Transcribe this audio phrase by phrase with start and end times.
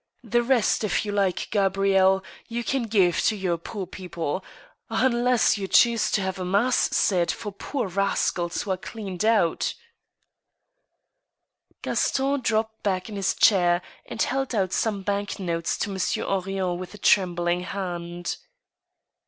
[0.23, 4.43] The rest, if you like, Gabrielle, you can give to your poor people,...
[4.89, 9.75] unless you choose to have a mass said for poor rascals who are cleaned out
[11.83, 16.79] —"Canton dropped back in his chair, and held out some bank notes to Monsieur Henrion
[16.79, 18.37] with a trembling hand.